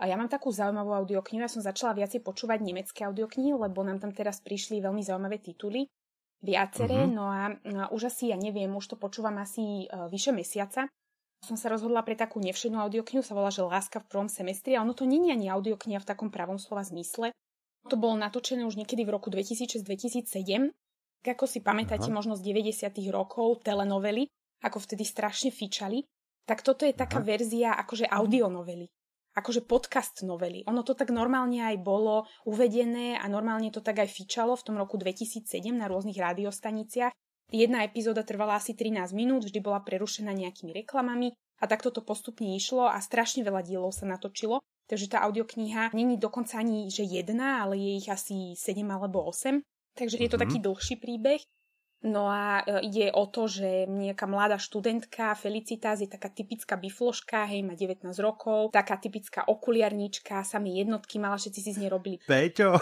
A 0.02 0.10
ja 0.10 0.18
mám 0.18 0.28
takú 0.34 0.50
zaujímavú 0.50 0.98
audioknihu. 0.98 1.46
Ja 1.46 1.52
som 1.52 1.62
začala 1.62 1.94
viacej 1.94 2.26
počúvať 2.26 2.66
nemecké 2.66 3.06
audioknihy, 3.06 3.54
lebo 3.54 3.86
nám 3.86 4.02
tam 4.02 4.10
teraz 4.12 4.42
prišli 4.42 4.82
veľmi 4.82 5.06
zaujímavé 5.06 5.38
tituly. 5.38 5.86
Viaceré, 6.42 7.06
Mhm. 7.06 7.14
no 7.14 7.24
a, 7.30 7.54
už 7.94 8.10
asi, 8.10 8.34
ja 8.34 8.38
neviem, 8.38 8.74
už 8.74 8.86
to 8.90 8.96
počúvam 8.98 9.38
asi 9.38 9.86
uh, 9.88 10.10
vyše 10.10 10.34
mesiaca. 10.34 10.90
Som 11.42 11.58
sa 11.58 11.70
rozhodla 11.74 12.02
pre 12.06 12.14
takú 12.14 12.38
nevšednú 12.42 12.78
audioknihu, 12.78 13.22
sa 13.26 13.34
volá, 13.34 13.50
že 13.50 13.66
Láska 13.66 13.98
v 14.02 14.10
prvom 14.10 14.30
semestri 14.30 14.78
a 14.78 14.82
ono 14.86 14.94
to 14.94 15.06
je 15.06 15.34
ani 15.34 15.50
audiokniha 15.50 16.02
v 16.02 16.06
takom 16.06 16.30
pravom 16.30 16.58
slova 16.62 16.86
zmysle. 16.86 17.34
To 17.90 17.98
bolo 17.98 18.14
natočené 18.14 18.62
už 18.62 18.78
niekedy 18.78 19.02
v 19.06 19.14
roku 19.18 19.34
2006-2007. 19.34 20.70
Ako 21.22 21.46
si 21.46 21.62
pamätáte, 21.62 22.10
Aha. 22.10 22.14
možno 22.14 22.34
z 22.38 22.46
90 22.46 22.94
rokov 23.10 23.62
telenovely, 23.62 24.26
ako 24.62 24.78
vtedy 24.82 25.02
strašne 25.06 25.50
fičali, 25.50 26.06
tak 26.46 26.62
toto 26.62 26.86
je 26.86 26.94
taká 26.94 27.22
Aha. 27.22 27.26
verzia 27.26 27.70
akože 27.78 28.06
audionovely. 28.10 28.86
Akože 29.32 29.64
podcast 29.64 30.28
novely. 30.28 30.68
Ono 30.68 30.84
to 30.84 30.92
tak 30.92 31.08
normálne 31.08 31.64
aj 31.64 31.80
bolo 31.80 32.28
uvedené 32.44 33.16
a 33.16 33.26
normálne 33.32 33.72
to 33.72 33.80
tak 33.80 34.04
aj 34.04 34.12
fičalo 34.12 34.60
v 34.60 34.66
tom 34.68 34.76
roku 34.76 35.00
2007 35.00 35.48
na 35.72 35.88
rôznych 35.88 36.20
rádiostaniciach. 36.20 37.16
Jedna 37.52 37.84
epizóda 37.84 38.24
trvala 38.24 38.60
asi 38.60 38.76
13 38.76 39.12
minút, 39.16 39.44
vždy 39.48 39.60
bola 39.64 39.80
prerušená 39.84 40.32
nejakými 40.36 40.72
reklamami 40.72 41.32
a 41.60 41.68
takto 41.68 41.92
to 41.92 42.04
postupne 42.04 42.48
išlo 42.56 42.88
a 42.88 43.00
strašne 43.00 43.44
veľa 43.44 43.64
dielov 43.64 43.92
sa 43.96 44.08
natočilo. 44.08 44.60
Takže 44.88 45.08
tá 45.08 45.24
audiokniha 45.24 45.96
není 45.96 46.20
dokonca 46.20 46.60
ani 46.60 46.92
že 46.92 47.08
jedna, 47.08 47.64
ale 47.64 47.80
je 47.80 47.92
ich 48.04 48.08
asi 48.12 48.56
7 48.56 48.84
alebo 48.92 49.24
8. 49.24 49.64
Takže 49.96 50.16
je 50.20 50.30
to 50.32 50.40
Mhm. 50.40 50.44
taký 50.44 50.58
dlhší 50.60 50.96
príbeh. 51.00 51.40
No 52.02 52.26
a 52.34 52.66
e, 52.66 52.90
ide 52.90 53.14
o 53.14 53.30
to, 53.30 53.46
že 53.46 53.86
nejaká 53.86 54.26
mladá 54.26 54.58
študentka 54.58 55.38
Felicitas 55.38 56.02
je 56.02 56.10
taká 56.10 56.34
typická 56.34 56.74
bifloška, 56.74 57.46
hej, 57.46 57.62
má 57.62 57.78
19 57.78 58.10
rokov, 58.18 58.74
taká 58.74 58.98
typická 58.98 59.46
okuliarnička, 59.46 60.42
samé 60.42 60.82
jednotky 60.82 61.22
mala, 61.22 61.38
všetci 61.38 61.60
si 61.62 61.72
z 61.78 61.86
nej 61.86 61.94
robili 61.94 62.18
Peťo, 62.26 62.74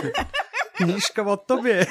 knižka 0.80 1.20
o 1.28 1.36
tobie. 1.36 1.84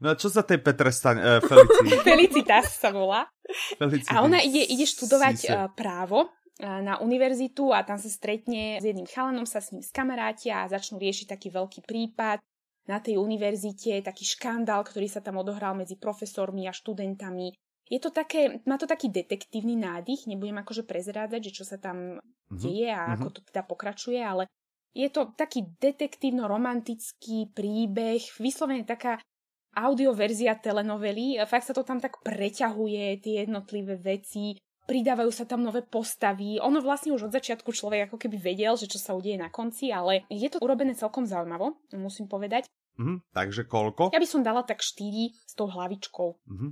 No 0.00 0.12
a 0.12 0.14
čo 0.16 0.32
sa 0.32 0.40
tej 0.48 0.64
Petre 0.64 0.88
stane? 0.96 1.20
Uh, 1.20 1.44
Felici. 1.44 1.84
Felicitas 2.08 2.72
sa 2.80 2.88
volá. 2.88 3.28
Felici. 3.76 4.08
A 4.08 4.24
ona 4.24 4.40
ide, 4.40 4.64
ide 4.64 4.88
študovať 4.88 5.36
Sise. 5.36 5.52
uh, 5.52 5.68
právo 5.76 6.32
na 6.60 7.00
univerzitu 7.00 7.72
a 7.72 7.80
tam 7.80 7.96
sa 7.96 8.12
stretne 8.12 8.76
s 8.76 8.84
jedným 8.84 9.08
chalanom, 9.08 9.48
sa 9.48 9.64
s 9.64 9.72
ním 9.72 9.80
skamarátia 9.80 10.60
a 10.60 10.68
začnú 10.68 11.00
riešiť 11.00 11.32
taký 11.32 11.48
veľký 11.48 11.88
prípad 11.88 12.44
na 12.90 12.98
tej 12.98 13.22
univerzite, 13.22 14.02
taký 14.02 14.26
škandál, 14.26 14.82
ktorý 14.82 15.06
sa 15.06 15.22
tam 15.22 15.38
odohral 15.38 15.78
medzi 15.78 15.94
profesormi 15.94 16.66
a 16.66 16.74
študentami. 16.74 17.54
Je 17.86 17.98
to 18.02 18.10
také, 18.10 18.62
má 18.66 18.78
to 18.78 18.90
taký 18.90 19.10
detektívny 19.10 19.78
nádych, 19.78 20.26
nebudem 20.26 20.58
akože 20.62 20.82
prezrádzať, 20.86 21.40
že 21.50 21.54
čo 21.54 21.64
sa 21.66 21.78
tam 21.78 22.18
Mhm. 22.50 22.58
deje 22.58 22.88
a 22.90 23.02
mhm. 23.06 23.12
ako 23.16 23.28
to 23.30 23.40
teda 23.46 23.62
pokračuje, 23.62 24.20
ale 24.20 24.50
je 24.90 25.06
to 25.06 25.30
taký 25.38 25.70
detektívno-romantický 25.78 27.54
príbeh, 27.54 28.22
vyslovene 28.42 28.82
taká 28.82 29.22
audioverzia 29.70 30.58
telenovely. 30.58 31.38
Fakt 31.46 31.70
sa 31.70 31.74
to 31.78 31.86
tam 31.86 32.02
tak 32.02 32.18
preťahuje, 32.26 33.22
tie 33.22 33.46
jednotlivé 33.46 33.94
veci, 34.02 34.58
pridávajú 34.90 35.30
sa 35.30 35.46
tam 35.46 35.62
nové 35.62 35.86
postavy. 35.86 36.58
Ono 36.58 36.82
vlastne 36.82 37.14
už 37.14 37.30
od 37.30 37.34
začiatku 37.38 37.70
človek 37.70 38.10
ako 38.10 38.18
keby 38.18 38.42
vedel, 38.42 38.74
že 38.74 38.90
čo 38.90 38.98
sa 38.98 39.14
udeje 39.14 39.38
na 39.38 39.46
konci, 39.46 39.94
ale 39.94 40.26
je 40.26 40.50
to 40.50 40.58
urobené 40.58 40.98
celkom 40.98 41.22
zaujímavo, 41.22 41.78
musím 41.94 42.26
povedať. 42.26 42.66
Mhm, 42.98 43.22
takže 43.32 43.64
koľko? 43.64 44.10
Ja 44.12 44.20
by 44.20 44.28
som 44.28 44.42
dala 44.42 44.62
tak 44.66 44.82
4 44.82 45.30
s 45.46 45.52
tou 45.54 45.66
hlavičkou. 45.70 46.28
Mhm. 46.46 46.68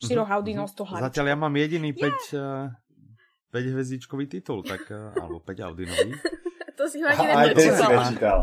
4 0.00 0.24
Mhm, 0.24 0.32
Audinov 0.32 0.66
mhm. 0.66 0.72
s 0.72 0.74
tou 0.74 0.84
hlavičkou. 0.88 1.06
Zatiaľ 1.12 1.26
ja 1.28 1.36
mám 1.36 1.54
jediný 1.56 1.90
5, 1.92 2.32
uh, 2.34 2.72
5 3.52 3.72
hviezdičkový 3.74 4.24
titul, 4.26 4.62
tak, 4.64 4.88
uh, 4.90 5.12
alebo 5.20 5.40
5 5.44 5.60
Audinový. 5.60 6.10
To 6.80 6.88
si 6.88 6.96
ho 7.04 7.12
ani 7.12 7.28
Aj 7.28 7.52
ten 7.52 7.60
si 7.60 7.68
nepočúval. 7.76 7.92
nečítal. 8.08 8.38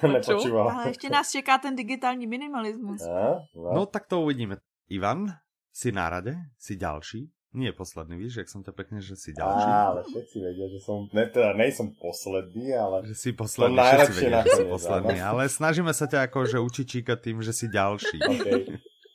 Nepočúval. 0.00 0.66
Ale 0.70 0.88
ještě 0.88 1.08
nás 1.12 1.28
čeká 1.30 1.58
ten 1.58 1.76
digitální 1.76 2.24
minimalismus. 2.26 3.04
Á, 3.04 3.36
No 3.52 3.84
tak 3.86 4.06
to 4.08 4.24
uvidíme. 4.24 4.56
Ivan, 4.88 5.28
si 5.72 5.92
na 5.92 6.08
rade? 6.08 6.32
Si 6.56 6.76
ďalší? 6.76 7.28
Nie 7.52 7.70
posledný, 7.70 8.16
víš, 8.16 8.36
jak 8.36 8.48
som 8.48 8.60
ťa 8.60 8.72
pekne, 8.72 8.98
že 8.98 9.12
si 9.12 9.30
ďalší. 9.30 9.68
Á, 9.68 9.92
ale 9.92 10.00
všetci 10.02 10.36
vedia, 10.40 10.66
že 10.66 10.80
som, 10.80 11.04
ne, 11.08 11.24
teda 11.26 11.52
nejsem 11.52 11.92
posledný, 11.92 12.72
ale 12.72 13.04
Že 13.04 13.14
si 13.14 13.30
posledný, 13.32 13.76
To 13.76 13.82
všetci 13.82 13.92
najlepšie 13.92 14.24
vedia, 14.24 14.40
že 14.42 14.52
si 14.54 14.64
posledný, 14.66 15.16
áno. 15.16 15.28
ale 15.28 15.42
snažíme 15.46 15.92
sa 15.92 16.06
ťa 16.06 16.18
ako, 16.26 16.38
že 16.48 16.56
učičíkať 16.58 17.18
tým, 17.20 17.38
že 17.38 17.52
si 17.52 17.68
ďalší. 17.68 18.18
OK, 18.24 18.48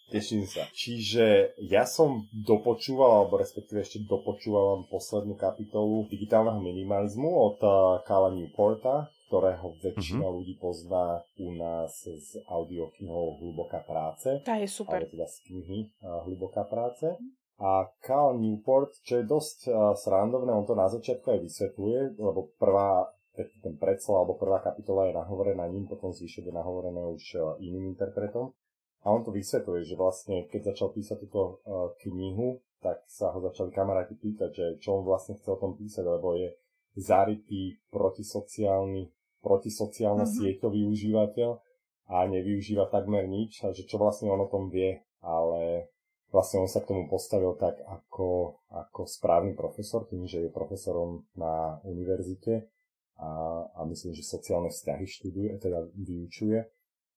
teším 0.08 0.46
sa. 0.46 0.70
Čiže 0.70 1.25
ja 1.65 1.84
som 1.84 2.29
dopočúval, 2.32 3.25
alebo 3.25 3.36
respektíve 3.36 3.82
ešte 3.82 4.06
dopočúval 4.06 4.86
poslednú 4.86 5.34
kapitolu 5.34 6.06
digitálneho 6.06 6.62
minimalizmu 6.62 7.27
od 7.27 7.58
Kala 8.03 8.29
Newporta, 8.29 9.10
ktorého 9.27 9.75
väčšina 9.82 10.24
Mhm. 10.24 10.32
ľudí 10.32 10.56
pozná 10.56 11.20
u 11.36 11.51
nás 11.51 11.91
z 12.00 12.38
audioknihou 12.46 13.41
Hluboká 13.41 13.82
práce. 13.82 14.39
Tá 14.46 14.56
je 14.56 14.70
super. 14.70 15.01
alebo 15.01 15.12
teda 15.12 15.25
z 15.25 15.38
knihy 15.44 15.79
uh, 16.00 16.22
Hluboká 16.24 16.63
práce. 16.63 17.17
A 17.58 17.90
Cal 18.06 18.38
Newport, 18.38 19.02
čo 19.02 19.18
je 19.18 19.26
dosť 19.26 19.58
uh, 19.68 19.98
srandovné, 19.98 20.54
on 20.54 20.70
to 20.70 20.78
na 20.78 20.86
začiatku 20.94 21.26
aj 21.26 21.40
vysvetľuje, 21.42 22.22
lebo 22.22 22.54
prvá, 22.62 23.10
ten, 23.34 23.50
ten 23.66 23.74
predslov 23.82 24.22
alebo 24.22 24.38
prvá 24.38 24.62
kapitola 24.62 25.10
je 25.10 25.18
nahovorená 25.18 25.66
ním, 25.66 25.90
potom 25.90 26.14
zvyšok 26.14 26.48
je 26.48 26.54
nahovorené 26.54 27.02
už 27.02 27.24
uh, 27.34 27.42
iným 27.58 27.98
interpretom. 27.98 28.54
A 29.02 29.10
on 29.10 29.26
to 29.26 29.34
vysvetľuje, 29.34 29.90
že 29.90 29.98
vlastne 29.98 30.46
keď 30.46 30.74
začal 30.74 30.94
písať 30.94 31.18
túto 31.26 31.66
uh, 31.66 31.98
knihu, 32.06 32.62
tak 32.78 33.02
sa 33.10 33.34
ho 33.34 33.42
začali 33.42 33.74
kamaráti 33.74 34.14
pýtať, 34.14 34.50
že 34.54 34.66
čo 34.78 35.02
on 35.02 35.04
vlastne 35.06 35.34
chcel 35.42 35.58
o 35.58 35.62
tom 35.62 35.74
písať, 35.74 36.06
lebo 36.06 36.38
je 36.38 36.54
zarytý 36.94 37.82
protisociálny, 37.90 39.10
protisociálno-sieťový 39.42 40.82
užívateľ 40.86 41.50
a 42.08 42.16
nevyužíva 42.30 42.90
takmer 42.94 43.26
nič 43.26 43.66
a 43.66 43.74
že 43.74 43.86
čo 43.90 43.98
vlastne 43.98 44.30
on 44.30 44.46
o 44.46 44.50
tom 44.50 44.70
vie, 44.70 45.02
ale 45.26 45.90
vlastne 46.31 46.63
on 46.63 46.69
sa 46.69 46.84
k 46.84 46.89
tomu 46.91 47.07
postavil 47.07 47.55
tak 47.55 47.79
ako, 47.84 48.60
ako 48.72 49.01
správny 49.07 49.55
profesor, 49.55 50.03
tým, 50.07 50.27
že 50.27 50.48
je 50.48 50.50
profesorom 50.51 51.24
na 51.36 51.79
univerzite 51.88 52.67
a, 53.17 53.63
a 53.74 53.81
myslím, 53.88 54.13
že 54.13 54.27
sociálne 54.27 54.69
vzťahy 54.69 55.05
študuje, 55.07 55.51
teda 55.57 55.88
vyučuje 55.96 56.67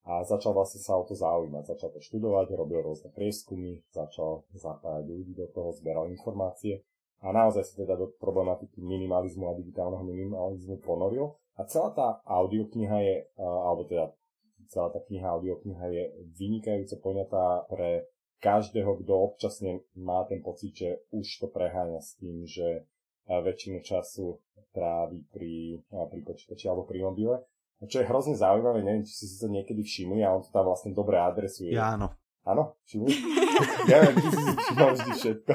a 0.01 0.25
začal 0.25 0.57
vlastne 0.57 0.81
sa 0.81 0.97
o 0.97 1.05
to 1.05 1.13
zaujímať. 1.13 1.77
Začal 1.77 1.93
to 1.93 2.01
študovať, 2.01 2.57
robil 2.57 2.81
rôzne 2.81 3.13
prieskumy, 3.13 3.85
začal 3.93 4.49
zapájať 4.49 5.05
ľudí 5.05 5.37
do 5.37 5.45
toho, 5.53 5.69
zberal 5.77 6.09
informácie 6.09 6.81
a 7.21 7.29
naozaj 7.29 7.61
sa 7.61 7.85
teda 7.85 7.93
do 8.01 8.09
problematiky 8.17 8.81
minimalizmu 8.81 9.45
a 9.45 9.53
digitálneho 9.53 10.01
minimalizmu 10.01 10.81
ponoril. 10.81 11.37
A 11.53 11.69
celá 11.69 11.93
tá 11.93 12.07
audiokniha 12.25 12.97
je, 13.05 13.15
alebo 13.37 13.85
teda 13.85 14.09
celá 14.73 14.89
tá 14.89 14.97
kniha 15.05 15.37
audiokniha 15.37 15.85
je 15.93 16.03
vynikajúco 16.33 16.97
poňatá 17.03 17.69
pre 17.69 18.09
každého, 18.41 19.05
kto 19.05 19.13
občasne 19.13 19.85
má 19.93 20.25
ten 20.25 20.41
pocit, 20.41 20.73
že 20.73 20.89
už 21.13 21.45
to 21.45 21.47
preháňa 21.47 22.01
s 22.01 22.17
tým, 22.17 22.43
že 22.49 22.89
a, 23.29 23.39
väčšinu 23.39 23.85
času 23.85 24.41
trávi 24.73 25.21
pri, 25.29 25.77
a, 25.93 26.09
pri 26.09 26.21
počítači 26.25 26.65
alebo 26.65 26.89
pri 26.89 27.05
mobile. 27.05 27.37
A 27.81 27.85
čo 27.85 28.01
je 28.01 28.09
hrozne 28.09 28.33
zaujímavé, 28.33 28.81
neviem, 28.81 29.05
či 29.05 29.13
si 29.13 29.37
to 29.37 29.49
niekedy 29.49 29.81
všimli, 29.81 30.21
a 30.21 30.33
on 30.33 30.41
to 30.45 30.49
tam 30.53 30.69
vlastne 30.69 30.93
dobre 30.93 31.17
adresuje. 31.21 31.73
Ja 31.73 31.97
áno. 31.97 32.13
Áno, 32.41 32.73
všimli? 32.89 33.09
ja 33.89 34.01
neviem, 34.01 34.17
ty 34.17 34.29
si 34.33 34.41
všimol 34.41 34.91
vždy 34.97 35.11
všetko. 35.17 35.51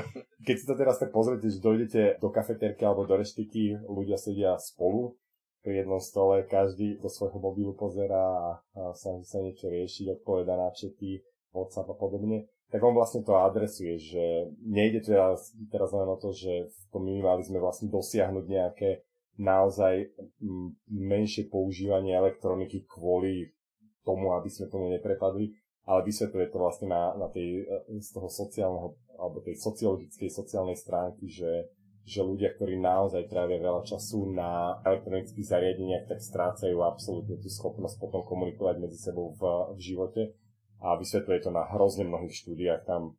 Keď 0.47 0.55
si 0.55 0.64
to 0.71 0.75
teraz 0.78 0.97
tak 1.02 1.11
pozrite, 1.11 1.50
že 1.50 1.59
dojdete 1.59 2.23
do 2.23 2.31
kafetérky 2.31 2.87
alebo 2.87 3.02
do 3.02 3.19
reštiky, 3.19 3.83
ľudia 3.90 4.14
sedia 4.14 4.55
spolu 4.62 5.19
pri 5.66 5.83
jednom 5.83 5.99
stole, 5.99 6.47
každý 6.47 7.02
do 7.02 7.11
svojho 7.11 7.43
mobilu 7.43 7.75
pozerá 7.75 8.62
a, 8.62 8.95
sa, 8.95 9.19
sa 9.26 9.38
niečo 9.43 9.66
riešiť, 9.66 10.23
odpoveda 10.23 10.55
na 10.55 10.71
čety, 10.71 11.26
WhatsApp 11.50 11.90
a 11.90 11.97
podobne, 11.99 12.47
tak 12.70 12.82
on 12.82 12.99
vlastne 12.99 13.23
to 13.23 13.38
adresuje, 13.38 13.94
že 13.94 14.50
nejde 14.58 15.06
teraz, 15.06 15.54
teraz 15.70 15.94
len 15.94 16.08
o 16.11 16.18
to, 16.18 16.35
že 16.35 16.66
v 16.66 16.82
tom 16.90 17.06
minimalizme 17.06 17.62
vlastne 17.62 17.87
dosiahnuť 17.87 18.44
nejaké 18.44 19.06
naozaj 19.38 20.11
m, 20.42 20.75
menšie 20.88 21.46
používanie 21.46 22.16
elektroniky 22.16 22.88
kvôli 22.88 23.52
tomu, 24.02 24.35
aby 24.35 24.49
sme 24.50 24.66
tomu 24.66 24.90
neprepadli, 24.90 25.52
ale 25.87 26.00
vysvetľuje 26.02 26.46
to 26.50 26.58
vlastne 26.58 26.87
na, 26.90 27.14
na 27.14 27.28
tej, 27.30 27.62
e, 27.62 28.00
z 28.02 28.11
toho 28.11 28.26
sociálneho, 28.26 28.99
alebo 29.14 29.44
tej 29.44 29.58
sociologickej, 29.61 30.30
sociálnej 30.30 30.75
stránky, 30.75 31.30
že, 31.30 31.70
že 32.02 32.26
ľudia, 32.26 32.54
ktorí 32.54 32.78
naozaj 32.80 33.30
trávia 33.30 33.62
veľa 33.62 33.87
času 33.87 34.35
na 34.35 34.82
elektronických 34.82 35.46
zariadeniach, 35.46 36.06
tak 36.11 36.18
strácajú 36.18 36.82
absolútne 36.82 37.38
tú 37.38 37.46
schopnosť 37.46 38.02
potom 38.02 38.26
komunikovať 38.26 38.76
medzi 38.82 38.99
sebou 38.99 39.35
v, 39.37 39.42
v 39.76 39.80
živote. 39.82 40.23
A 40.78 40.95
vysvetľuje 40.95 41.38
to 41.40 41.50
na 41.50 41.64
hrozne 41.68 42.04
mnohých 42.04 42.35
štúdiách 42.35 42.83
tam. 42.85 43.16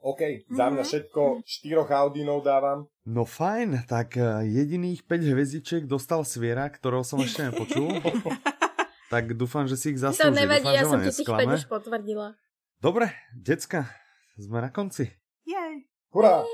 OK, 0.00 0.48
za 0.48 0.72
mňa 0.72 0.80
všetko, 0.80 1.44
štyroch 1.44 1.92
Audinov 1.92 2.40
dávam. 2.40 2.88
No 3.04 3.22
fajn, 3.22 3.84
tak 3.84 4.16
eh, 4.16 4.48
jediných 4.48 5.04
5 5.04 5.28
hviezdičiek 5.28 5.82
dostal 5.84 6.24
Sviera, 6.24 6.64
ktorého 6.66 7.04
som 7.04 7.20
ešte 7.20 7.44
nepočul. 7.44 8.00
tak 9.12 9.36
dúfam, 9.36 9.68
že 9.68 9.76
si 9.76 9.92
ich 9.92 10.00
To 10.00 10.08
zaslúži. 10.08 10.40
nevadí, 10.40 10.64
dúfam, 10.64 10.78
ja 10.78 10.84
som 10.84 10.98
ti 10.98 11.12
tých 11.12 11.20
nesklame. 11.20 11.52
5 11.52 11.58
už 11.58 11.64
potvrdila. 11.68 12.26
Dobre, 12.80 13.12
decka, 13.36 13.92
sme 14.34 14.64
na 14.64 14.72
konci. 14.72 15.12
Jej. 15.44 15.84
Hurá! 16.10 16.48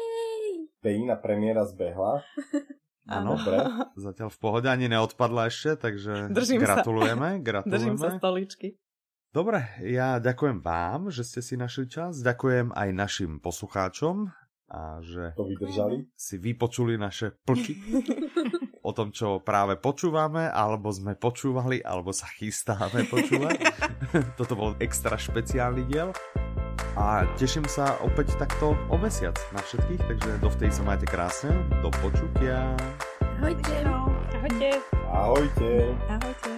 Pejina 0.82 1.14
premiéra 1.14 1.62
zbehla. 1.62 2.26
Áno. 3.06 3.38
Dobre. 3.38 3.62
Zatiaľ 3.94 4.34
v 4.34 4.38
pohode 4.42 4.66
ani 4.66 4.90
neodpadla 4.90 5.46
ešte, 5.46 5.78
takže 5.78 6.34
Držím 6.34 6.58
sa. 6.58 6.82
gratulujeme, 6.82 7.38
Držím 7.38 7.94
sa 7.94 8.10
gratulujeme. 8.10 8.18
stoličky. 8.18 8.68
Dobre, 9.36 9.68
ja 9.84 10.16
ďakujem 10.16 10.64
vám, 10.64 11.12
že 11.12 11.20
ste 11.20 11.44
si 11.44 11.60
našli 11.60 11.92
čas, 11.92 12.24
ďakujem 12.24 12.72
aj 12.72 12.88
našim 12.96 13.36
poslucháčom 13.36 14.32
a 14.72 15.04
že 15.04 15.36
To 15.36 15.44
vydržali. 15.44 16.08
si 16.16 16.40
vypočuli 16.40 16.96
naše 16.96 17.36
plky 17.44 17.76
o 18.88 18.96
tom, 18.96 19.12
čo 19.12 19.44
práve 19.44 19.76
počúvame, 19.76 20.48
alebo 20.48 20.88
sme 20.88 21.20
počúvali, 21.20 21.84
alebo 21.84 22.16
sa 22.16 22.32
chystáme 22.32 23.04
počúvať. 23.12 23.60
Toto 24.40 24.56
bol 24.56 24.72
extra 24.80 25.20
špeciálny 25.20 25.84
diel. 25.84 26.16
A 26.96 27.28
teším 27.36 27.68
sa 27.68 28.00
opäť 28.00 28.40
takto 28.40 28.72
o 28.88 28.96
mesiac 28.96 29.36
na 29.52 29.60
všetkých, 29.60 30.00
takže 30.00 30.30
dovtedy 30.40 30.72
sa 30.72 30.80
majte 30.80 31.04
krásne, 31.04 31.52
do 31.84 31.92
počutia. 32.00 32.72
Ahojte. 33.36 33.84
Ahojte. 33.84 34.70
Ahojte. 35.12 35.70
Ahojte. 36.08 36.55